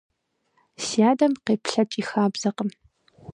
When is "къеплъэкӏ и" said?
1.45-2.03